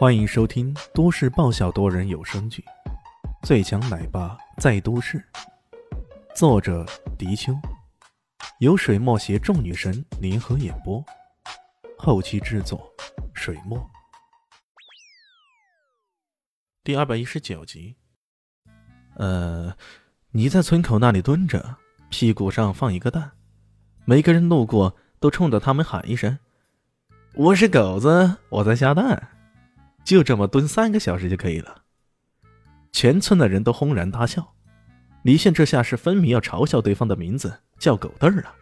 [0.00, 2.64] 欢迎收听都市爆笑多人有声剧
[3.46, 5.18] 《最强奶爸在都市》，
[6.34, 6.86] 作者：
[7.18, 7.52] 迪秋，
[8.60, 11.04] 由水墨携众女神联合演播，
[11.98, 12.90] 后期制作：
[13.34, 13.78] 水墨。
[16.82, 17.94] 第二百一十九集。
[19.16, 19.76] 呃，
[20.30, 21.76] 你在村口那里蹲着，
[22.08, 23.32] 屁股上放一个蛋，
[24.06, 26.38] 每个人路过都冲着他们喊一声
[27.36, 29.32] ：“我是狗子，我在下蛋。”
[30.04, 31.82] 就这么蹲三个小时就可以了。
[32.92, 34.54] 全村的人都轰然大笑。
[35.22, 38.54] 李现这下是分明要嘲笑对方的名字，叫狗蛋儿了。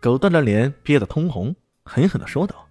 [0.00, 2.68] 狗蛋的脸憋得通红，狠狠的说道：“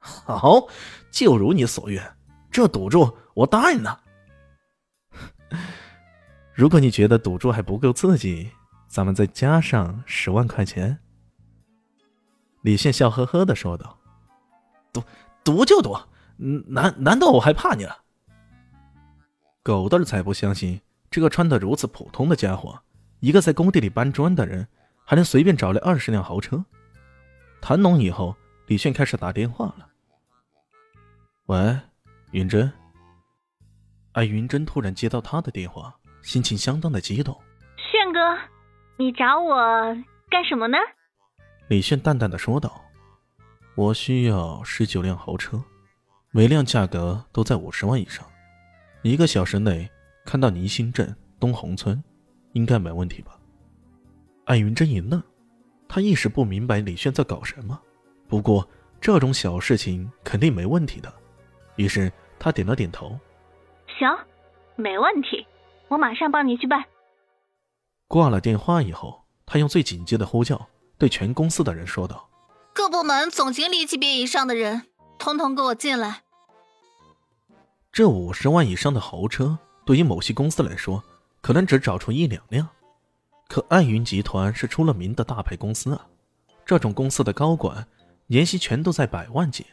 [0.00, 0.66] 好，
[1.10, 2.16] 就如你所愿，
[2.50, 4.02] 这赌注我答应了。
[6.54, 8.50] 如果你觉得赌注还不够刺激，
[8.88, 10.98] 咱们再加上十万块钱。”
[12.62, 13.98] 李现笑呵呵的说道
[14.92, 15.02] ：“赌，
[15.44, 15.94] 赌就赌。”
[16.38, 17.98] 难难道我还怕你了？
[19.62, 22.78] 狗蛋儿才不相信，这个穿的如此普通的家伙，
[23.20, 24.68] 一个在工地里搬砖的人，
[25.04, 26.64] 还能随便找来二十辆豪车。
[27.60, 29.88] 谈拢以后，李炫开始打电话了。
[31.46, 31.78] 喂，
[32.30, 32.72] 云珍。
[34.12, 37.34] 哎，云珍突然接到他的电话，心情相当的激动。
[37.76, 38.20] 炫哥，
[38.96, 39.56] 你找我
[40.30, 40.76] 干什么呢？
[41.68, 42.84] 李炫淡淡的说道
[43.74, 45.60] ：“我需要十九辆豪车。”
[46.36, 48.22] 每辆价格都在五十万以上，
[49.00, 49.90] 一个小时内
[50.26, 52.04] 看到泥兴镇东红村，
[52.52, 53.38] 应该没问题吧？
[54.44, 55.22] 艾云真一愣，
[55.88, 57.80] 他一时不明白李炫在搞什么。
[58.28, 58.68] 不过
[59.00, 61.10] 这种小事情肯定没问题的，
[61.76, 63.18] 于是他点了点头。
[63.98, 64.06] 行，
[64.74, 65.46] 没问题，
[65.88, 66.84] 我马上帮你去办。
[68.08, 72.28] 挂了电话以后，他用最紧急的呼叫对全公司的人说道
[72.76, 74.82] ：“各部门总经理级别以上的人，
[75.18, 76.24] 统统给我进来。”
[77.96, 81.02] 这五十万以上的豪车，对于某些公司来说，
[81.40, 82.68] 可能只找出一两辆。
[83.48, 86.06] 可爱云集团是出了名的大牌公司啊，
[86.66, 87.88] 这种公司的高管
[88.26, 89.64] 年薪全都在百万级，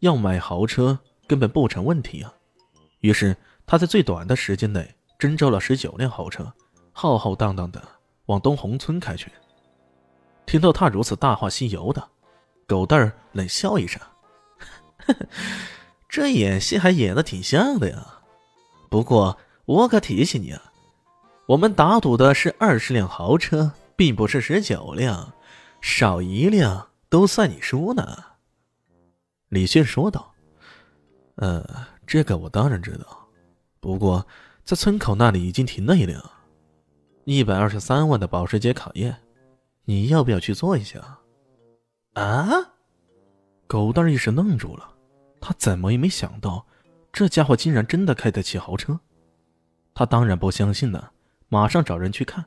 [0.00, 0.98] 要买豪车
[1.28, 2.34] 根本不成问题啊。
[3.02, 6.52] 于是他在最短的时间内征召了十九辆豪车，
[6.90, 7.80] 浩浩荡荡的
[8.26, 9.30] 往东红村开去。
[10.44, 12.02] 听到他如此大话西游的，
[12.66, 14.02] 狗蛋儿冷笑一声，
[15.06, 15.26] 呵呵。
[16.10, 18.04] 这演戏还演的挺像的呀，
[18.90, 20.60] 不过我可提醒你啊，
[21.46, 25.32] 我们打赌的是二十辆豪车，并不是十九辆，
[25.80, 28.24] 少一辆都算你输呢。”
[29.50, 30.34] 李迅说道。
[31.36, 31.64] “呃，
[32.06, 33.28] 这个我当然知道，
[33.78, 34.26] 不过
[34.64, 36.20] 在村口那里已经停了一辆，
[37.24, 39.16] 一百二十三万的保时捷卡宴，
[39.84, 41.18] 你要不要去坐一下？”
[42.14, 42.48] 啊！
[43.68, 44.92] 狗蛋一时愣住了。
[45.40, 46.66] 他怎么也没想到，
[47.12, 49.00] 这家伙竟然真的开得起豪车。
[49.94, 51.12] 他当然不相信了，
[51.48, 52.44] 马上找人去看。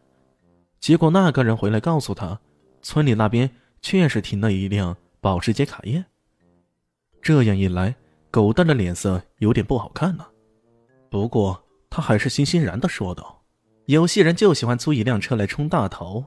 [0.80, 2.40] 结果那个人回来告诉他，
[2.82, 3.50] 村里那边
[3.82, 6.06] 确实停了一辆保时捷卡宴。
[7.22, 7.96] 这样一来，
[8.30, 10.30] 狗蛋的脸色有点不好看了。
[11.10, 13.42] 不过他还是欣欣然的说道
[13.88, 16.26] ：“有些人就喜欢租一辆车来冲大头，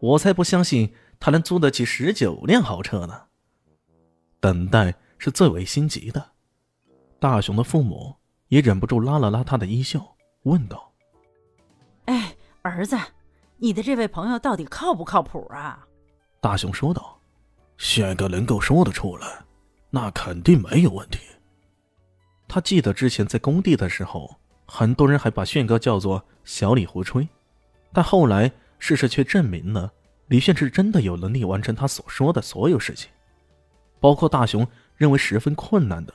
[0.00, 3.22] 我才不相信他能租得起十九辆豪车呢。”
[4.40, 4.94] 等待。
[5.18, 6.24] 是最为心急的，
[7.18, 8.14] 大雄的父母
[8.46, 10.00] 也忍不住拉了拉他的衣袖，
[10.44, 10.92] 问道
[12.06, 12.96] ：“哎，儿子，
[13.56, 15.84] 你的这位朋友到底靠不靠谱啊？”
[16.40, 17.20] 大雄说道
[17.76, 19.44] ：“炫哥能够说得出来，
[19.90, 21.18] 那肯定没有问题。”
[22.46, 24.36] 他记得之前在工地的时候，
[24.66, 27.28] 很多人还把炫哥叫做“小李胡吹”，
[27.92, 29.92] 但后来事实却证明了
[30.28, 33.10] 李炫是真的有能力完成他所说的所有事情，
[33.98, 34.64] 包括大雄。
[34.98, 36.12] 认为十分困难的，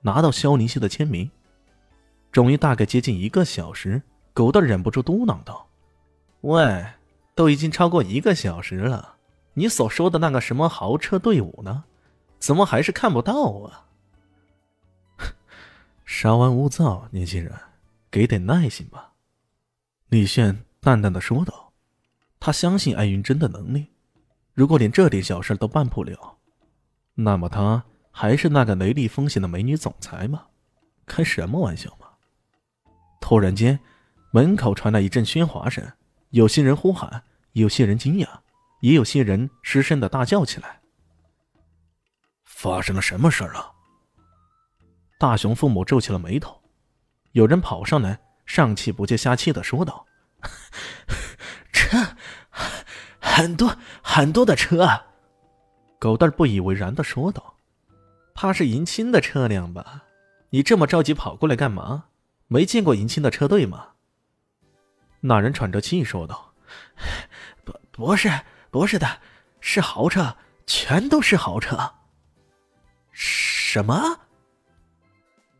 [0.00, 1.30] 拿到肖宁熙的签名。
[2.32, 4.00] 终于，大概接近一个小时，
[4.32, 5.68] 狗蛋忍不住嘟囔道
[6.40, 6.86] ：“喂，
[7.34, 9.16] 都已经超过一个小时了，
[9.52, 11.84] 你所说的那个什么豪车队伍呢？
[12.38, 13.86] 怎么还是看不到啊？”
[16.06, 17.52] 稍安勿躁，年轻人，
[18.10, 19.12] 给点耐心吧。”
[20.08, 21.66] 李炫淡淡的说道。
[22.42, 23.88] 他相信艾云真的能力，
[24.54, 26.38] 如果连这点小事都办不了，
[27.12, 27.84] 那么他……
[28.10, 30.46] 还是那个雷厉风行的美女总裁吗？
[31.06, 32.06] 开什么玩笑嘛！
[33.20, 33.78] 突然间，
[34.30, 35.84] 门口传来一阵喧哗声，
[36.30, 37.22] 有些人呼喊，
[37.52, 38.28] 有些人惊讶，
[38.80, 40.80] 也有些人失声的大叫起来。
[42.44, 43.72] 发生了什么事儿啊？
[45.18, 46.60] 大雄父母皱起了眉头，
[47.32, 50.06] 有人跑上来，上气不接下气的说道
[51.72, 51.98] ：“车，
[53.18, 54.88] 很多很多的车。”
[55.98, 57.54] 狗蛋不以为然的说道。
[58.42, 60.04] 他是迎亲的车辆吧？
[60.48, 62.06] 你这么着急跑过来干嘛？
[62.46, 63.88] 没见过迎亲的车队吗？
[65.20, 66.54] 那人喘着气说道
[67.66, 68.30] ：“不，不是，
[68.70, 69.06] 不是的，
[69.60, 70.34] 是豪车，
[70.66, 71.92] 全都是豪车。”
[73.12, 74.18] 什么？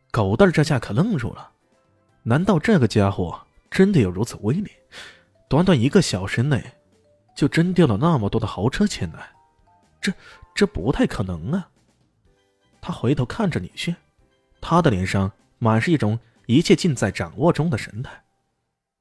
[0.09, 1.51] 狗蛋这下可愣住了。
[2.23, 3.39] 难道这个家伙
[3.69, 4.71] 真的有如此威力？
[5.47, 6.59] 短短一个小时内，
[7.35, 9.29] 就征调了那么多的豪车前来？
[10.01, 10.11] 这
[10.55, 11.67] 这不太可能啊！
[12.81, 13.95] 他回头看着李炫，
[14.59, 18.11] 他的脸上满是一种一切尽在掌握中的神态。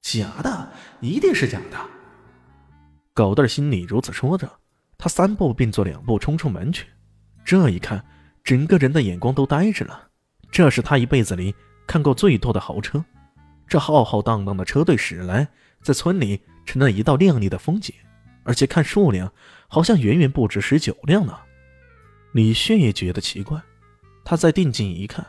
[0.03, 0.69] 假的，
[1.00, 1.79] 一定是假的。
[3.15, 4.50] 狗蛋心里如此说着，
[4.97, 6.87] 他三步并作两步冲出门去。
[7.44, 8.05] 这一看，
[8.44, 10.09] 整个人的眼光都呆着了。
[10.50, 11.55] 这是他一辈子里
[11.87, 13.05] 看过最多的豪车，
[13.67, 15.49] 这浩浩荡荡的车队驶来，
[15.82, 17.94] 在村里成了一道亮丽的风景，
[18.44, 19.32] 而且看数量，
[19.69, 21.37] 好像远远不止十九辆呢。
[22.32, 23.61] 李炫也觉得奇怪，
[24.25, 25.26] 他再定睛一看，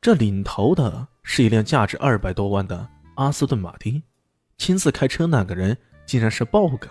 [0.00, 4.02] 这领头的是一辆价值二百多万的阿斯顿马丁，
[4.58, 5.76] 亲自开车那个人
[6.06, 6.88] 竟然是豹哥。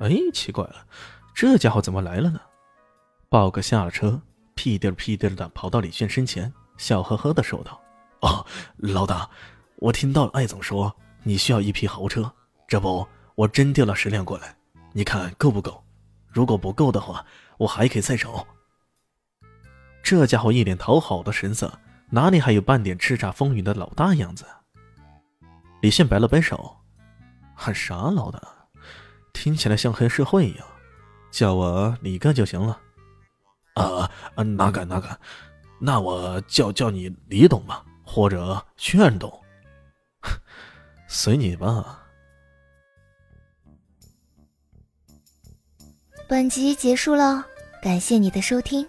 [0.00, 0.86] 哎，奇怪了，
[1.34, 2.40] 这家伙怎么来了呢？
[3.28, 4.20] 豹哥下了车，
[4.54, 6.52] 屁颠屁颠的跑到李炫身前。
[6.76, 7.80] 笑呵呵的说道
[8.22, 8.46] ：“哦，
[8.76, 9.28] 老大，
[9.76, 12.32] 我听到艾总说你需要一批豪车，
[12.68, 14.56] 这不，我真调了十辆过来，
[14.92, 15.82] 你看够不够？
[16.28, 17.26] 如果不够的话，
[17.58, 18.46] 我还可以再找。”
[20.08, 21.70] 这家伙一脸讨好的神色，
[22.08, 24.46] 哪里还有半点叱咤风云的老大样子？
[25.82, 26.78] 李现摆了摆手
[27.54, 28.40] ：“喊啥老大？
[29.34, 30.66] 听起来像黑社会一样，
[31.30, 32.80] 叫我李哥就行了。”
[33.76, 34.10] 啊，
[34.42, 35.20] 哪敢哪敢！
[35.78, 39.30] 那我叫叫你李董吧，或者炫董，
[41.06, 42.02] 随你吧。
[46.26, 47.44] 本集结束了，
[47.82, 48.88] 感谢你的收听，